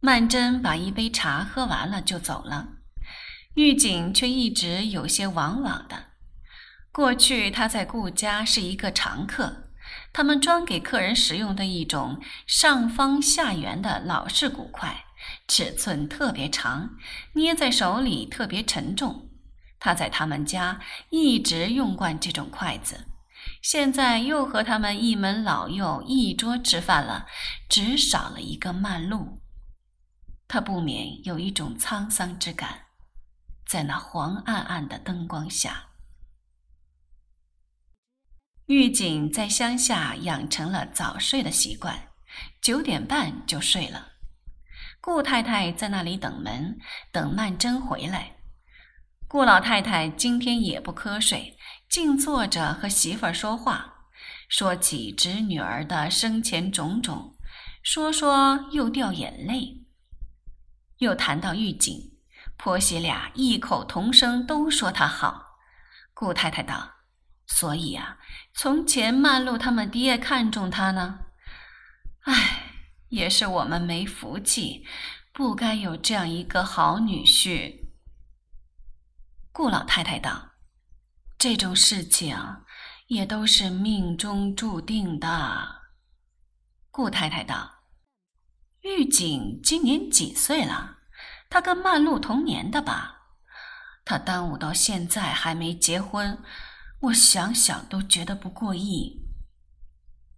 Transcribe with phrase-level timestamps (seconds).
[0.00, 2.68] 曼桢把一杯茶喝完了就走了，
[3.54, 6.04] 狱警却一直有些往往的。
[6.92, 9.70] 过去他在顾家是一个常客，
[10.12, 15.04] 他们专给客人食用的一种上方下圆的老式骨筷，
[15.48, 16.90] 尺寸特别长，
[17.32, 19.28] 捏在手里特别沉重。
[19.80, 20.80] 他在他们家
[21.10, 23.06] 一直用惯这种筷子，
[23.62, 27.26] 现在又和他们一门老幼一桌吃饭了，
[27.68, 29.40] 只少了一个曼璐，
[30.48, 32.86] 他不免有一种沧桑之感，
[33.66, 35.90] 在那黄暗暗的灯光下。
[38.66, 42.08] 狱警在乡下养成了早睡的习惯，
[42.62, 44.12] 九点半就睡了。
[45.00, 46.78] 顾太太在那里等门，
[47.12, 48.36] 等曼桢回来。
[49.26, 51.58] 顾老太太今天也不瞌睡，
[51.90, 54.06] 静坐着和媳妇儿说话，
[54.48, 57.36] 说起侄女儿的生前种种，
[57.82, 59.86] 说说又掉眼泪。
[60.98, 62.18] 又谈到狱警，
[62.56, 65.58] 婆媳俩异口同声都说他好。
[66.14, 66.94] 顾太太道。
[67.50, 68.18] 所以啊，
[68.52, 71.20] 从前曼璐他们爹看中他呢，
[72.24, 72.74] 唉，
[73.08, 74.86] 也是我们没福气，
[75.32, 77.88] 不该有这样一个好女婿。
[79.50, 80.50] 顾老太太道
[81.38, 82.36] ：“这种事情
[83.06, 85.76] 也都是命中注定的。”
[86.92, 87.76] 顾太太道
[88.82, 90.98] ：“玉锦今年几岁了？
[91.50, 93.22] 他跟曼露同年的吧？
[94.04, 96.42] 他耽误到现在还没结婚。”
[97.02, 99.24] 我想想都觉得不过意。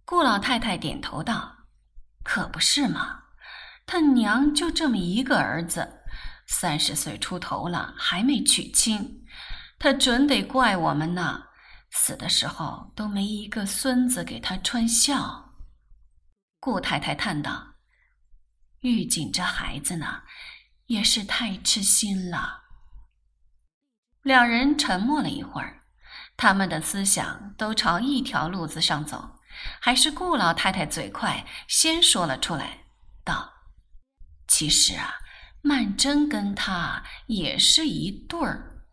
[0.05, 1.65] 顾老太太点头道
[2.23, 3.23] ：“可不是嘛，
[3.87, 6.03] 他娘就这么一个儿子，
[6.45, 9.25] 三十岁出头了还没娶亲，
[9.79, 11.45] 他准得怪我们呢。
[11.89, 15.55] 死的时候都没一个孙子给他穿孝。”
[16.61, 17.70] 顾太太叹道
[18.81, 20.23] ：“玉锦这孩子呢，
[20.85, 22.59] 也是太痴心了。”
[24.21, 25.79] 两人沉默了一会儿。
[26.37, 29.39] 他们的思想都朝一条路子上走，
[29.79, 32.85] 还是顾老太太嘴快，先说了出来，
[33.23, 33.53] 道
[34.47, 35.19] ：“其实啊，
[35.61, 38.85] 曼桢跟他也是一对儿。”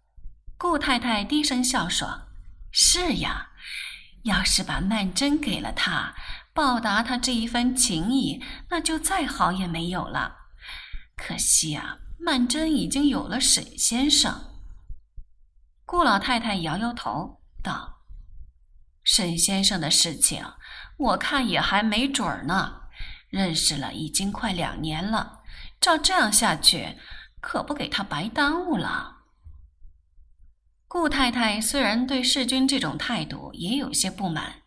[0.59, 2.29] 顾太太低声笑说
[2.71, 3.53] ：“是呀，
[4.25, 6.15] 要是把曼桢给了他，
[6.59, 10.49] 报答他这一番情谊，那就再好也没有了。
[11.17, 14.57] 可惜啊，曼桢已经有了沈先生。”
[15.87, 17.41] 顾老太太摇摇头。
[17.63, 18.01] 道
[19.05, 20.45] ：“沈先生的事情，
[20.97, 22.81] 我看也还没准儿呢。
[23.29, 25.43] 认识了已经快两年了，
[25.81, 26.99] 照这样下去，
[27.41, 29.19] 可不给他白耽误了。”
[30.89, 34.63] 顾太太虽然对世君这种态度也有些不满，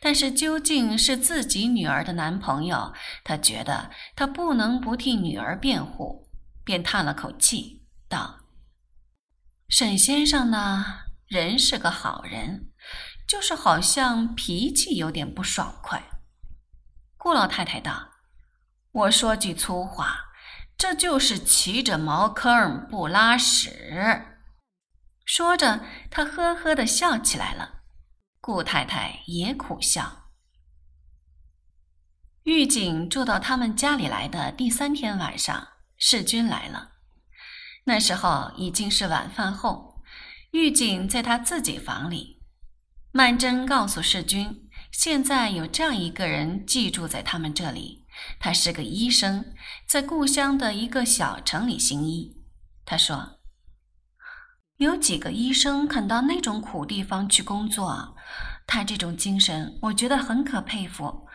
[0.00, 2.92] 但是究竟是自己女儿的男朋友，
[3.22, 6.28] 她觉得她不能不替女儿辩护，
[6.64, 8.40] 便叹了口气道
[9.68, 12.70] ：“沈先生呢？”人是个好人，
[13.26, 16.02] 就是好像脾气有点不爽快。
[17.16, 18.10] 顾老太太道
[18.92, 20.26] ：“我说句粗话，
[20.76, 24.26] 这就是骑着茅坑不拉屎。”
[25.24, 25.80] 说着，
[26.10, 27.83] 他呵呵的笑起来了。
[28.46, 30.28] 顾太太也苦笑。
[32.42, 36.90] 狱警住到他们家里来的第三天晚上，世君来了。
[37.84, 40.02] 那时候已经是晚饭后。
[40.50, 42.42] 狱警在他自己房里，
[43.12, 48.04] 曼桢告诉世君，现在有这样一个人寄住在他们这里，
[48.38, 49.54] 他是个医生，
[49.88, 52.44] 在故乡的一个小城里行医。
[52.84, 53.38] 他说，
[54.78, 58.16] 有几个医生肯到那种苦地方去工作，
[58.66, 61.28] 他这种精神，我觉得很可佩服。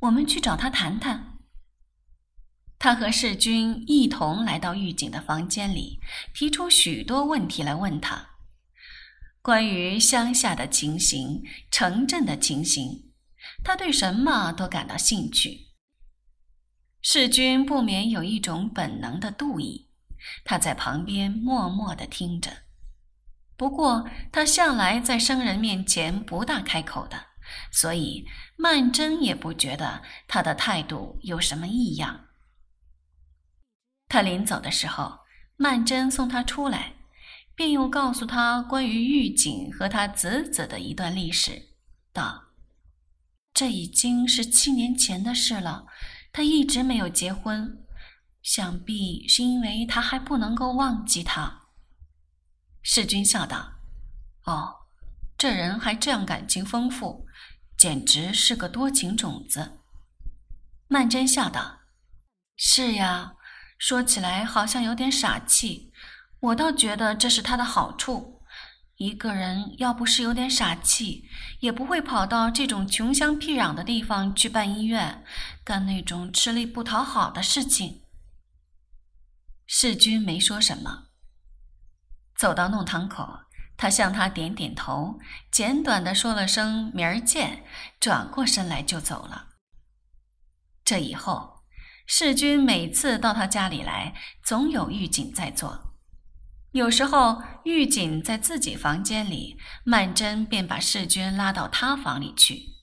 [0.00, 1.34] 我们去找他谈谈。
[2.78, 6.00] 他和世君一同来到狱警的房间里，
[6.34, 8.30] 提出许多问题来问他。
[9.42, 13.12] 关于乡下的情形、城镇的情形，
[13.62, 15.66] 他对什么都感到兴趣。
[17.02, 19.90] 世君不免有一种本能的妒意，
[20.44, 22.65] 他在旁边默默地听着。
[23.56, 27.16] 不过他向来在生人面前不大开口的，
[27.72, 28.26] 所以
[28.56, 32.26] 曼桢也不觉得他的态度有什么异样。
[34.08, 35.20] 他临走的时候，
[35.56, 36.92] 曼桢送他出来。
[37.56, 41.70] 便又告诉他关于狱警和他子子的一段历史，
[42.12, 42.48] 道
[43.54, 45.86] ：“这已经是七年前的事了，
[46.34, 47.82] 他一直没有结婚，
[48.42, 51.62] 想必是因为他还不能够忘记他。”
[52.88, 53.72] 世君笑道
[54.46, 54.86] ：“哦，
[55.36, 57.26] 这人还这样感情丰富，
[57.76, 59.80] 简直是个多情种子。”
[60.86, 61.80] 曼桢笑道
[62.56, 63.34] ：“是呀，
[63.76, 65.92] 说起来好像有点傻气，
[66.38, 68.40] 我倒觉得这是他的好处。
[68.98, 71.24] 一个人要不是有点傻气，
[71.58, 75.24] 也不会跑到这种穷乡僻壤的地方去办医院，
[75.64, 78.02] 干那种吃力不讨好的事情。
[79.66, 81.05] 世君没说什么，
[82.38, 83.40] 走到弄堂口，
[83.76, 85.18] 他向他点点头，
[85.50, 87.64] 简短的说了声“明儿见”，
[87.98, 89.48] 转过身来就走了。
[90.84, 91.62] 这以后，
[92.06, 95.96] 世君每次到他家里来，总有狱警在做。
[96.72, 102.74] 有时候，狱警在自己房间里，曼桢便把世君拉到他房里去，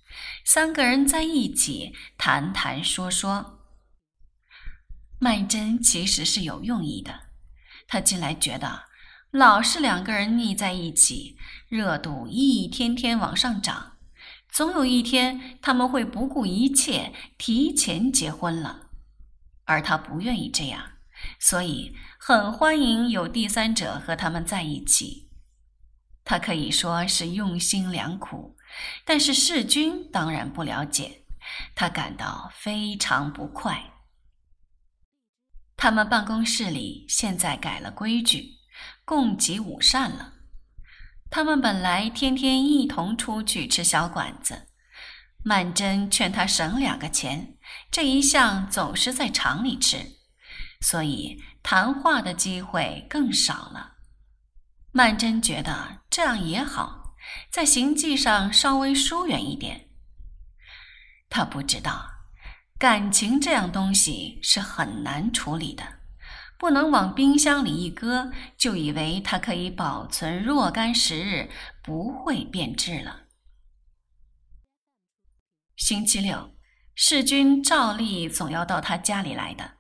[0.43, 3.59] 三个人在一起谈谈说说。
[5.19, 7.27] 曼桢其实是有用意的，
[7.87, 8.85] 他近来觉得，
[9.33, 11.37] 老是两个人腻在一起，
[11.67, 13.97] 热度一天天往上涨，
[14.47, 18.91] 总有一天他们会不顾一切提前结婚了，
[19.63, 20.91] 而他不愿意这样。
[21.39, 25.31] 所以很欢迎有第三者和他们在一起，
[26.23, 28.55] 他可以说是用心良苦，
[29.03, 31.23] 但是世君当然不了解，
[31.73, 33.93] 他感到非常不快。
[35.75, 38.51] 他们办公室里现在改了规矩，
[39.05, 40.33] 共给午膳了。
[41.29, 44.67] 他们本来天天一同出去吃小馆子，
[45.43, 47.57] 曼桢劝他省两个钱，
[47.89, 49.97] 这一向总是在厂里吃。
[50.81, 53.93] 所以谈话的机会更少了。
[54.91, 57.15] 曼桢觉得这样也好，
[57.49, 59.89] 在行迹上稍微疏远一点。
[61.29, 62.05] 他不知道，
[62.77, 65.83] 感情这样东西是很难处理的，
[66.63, 71.49] 不能往冰箱里一搁，就以为它可以保存若干时日，
[71.83, 73.23] 不会变质了。
[75.75, 76.55] 星期六，
[76.95, 79.79] 世君照例总要到他家里来的。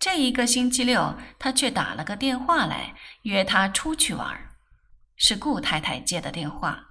[0.00, 4.50] 这一个星期六，他却打了个电话来约他出去玩，
[5.14, 6.88] 是顾太太接的电话。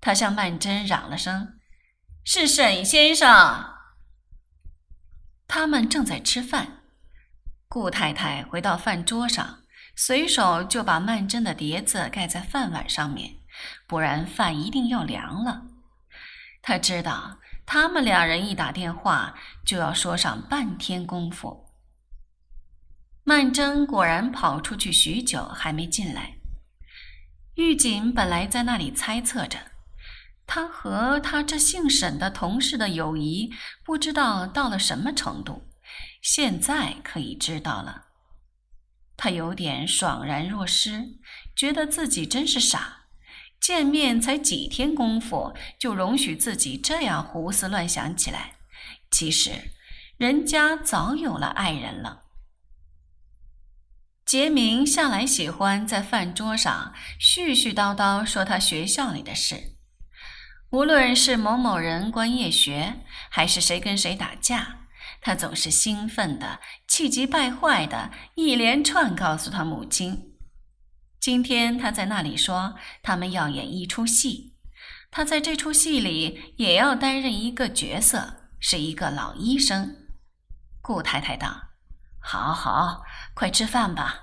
[0.00, 1.58] 他向曼桢嚷了声
[2.22, 3.74] ：“是沈先生。”
[5.48, 6.84] 他们正在吃饭，
[7.76, 9.58] 顾太太回到饭桌上，
[9.94, 13.34] 随手就把曼桢的碟子盖在饭碗上面，
[13.86, 15.66] 不然饭一定要凉了。
[16.62, 17.36] 他知道
[17.66, 21.66] 他们两人一打电话就要说上半天功夫。
[23.24, 26.38] 曼桢果然跑出去许久，还没进来。
[27.56, 29.58] 狱警本来在那里猜测着，
[30.46, 33.52] 他和他这姓沈的同事的友谊
[33.84, 35.68] 不知道到了什么程度，
[36.28, 38.06] 现在可以知道了。
[39.16, 41.20] 他有点爽然若失，
[41.54, 43.04] 觉得自己真是傻，
[43.60, 48.56] 见面才几天功夫，就容许自己这样胡思乱想起来。
[49.08, 49.70] 其实，
[50.16, 52.24] 人家早有了爱人了。
[54.24, 59.76] 杰明向来喜欢在饭桌上絮絮叨叨说他学校里的事，
[60.70, 64.85] 无论是某某人关夜学，还是谁跟谁打架，
[65.26, 70.36] 他总是兴奋的、气急败坏的一连串告诉他母亲。
[71.18, 74.54] 今天他在那里说，他们要演一出戏，
[75.10, 79.96] 他在这出戏里也要担任一个角色，是一个老医生。
[80.80, 81.70] 顾太太道
[82.22, 83.02] ：“好好。”
[83.34, 84.20] 快吃饭吧。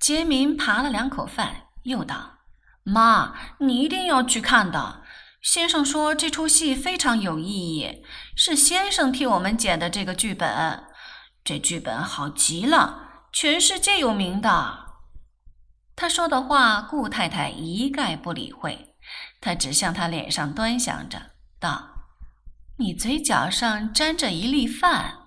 [0.00, 2.38] 杰明扒了两口饭，又道
[2.84, 5.01] ：“妈，你一定要去看的。
[5.42, 8.04] 先生说这出戏非常有意义，
[8.36, 10.84] 是先生替我们剪的这个剧本。
[11.44, 14.78] 这剧本好极了，全世界有名的。”
[15.96, 18.94] 他说的话，顾太太一概不理会，
[19.40, 21.90] 他只向他脸上端详着，道
[22.78, 25.18] ：“你嘴角上沾着一粒饭。”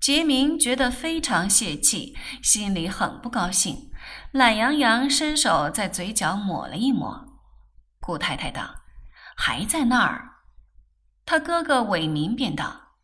[0.00, 3.90] 杰明觉得非常泄气，心里很不高兴，
[4.32, 7.26] 懒洋洋伸手在嘴角抹了一抹。
[8.00, 8.76] 顾太太道
[9.40, 10.42] ：“还在那儿。”
[11.24, 12.96] 他哥哥伟民便道：“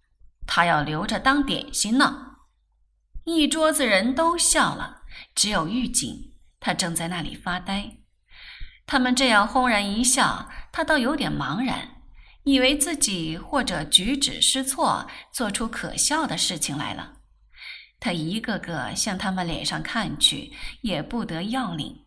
[0.47, 2.37] 他要留着当点心呢。”
[3.25, 5.03] 一桌子人都笑了，
[5.35, 7.99] 只有狱警，他正在那里发呆。
[8.87, 11.95] 他们这样轰然一笑，他倒有点茫然。
[12.45, 17.15] 以为自己或者举止失措，做出可笑的事情来了。
[17.99, 20.53] 他一个个向他们脸上看去，
[20.83, 22.06] 也不得要领。